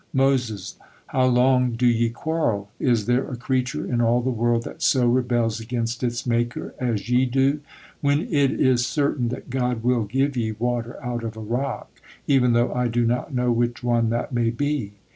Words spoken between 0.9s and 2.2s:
"How long do ye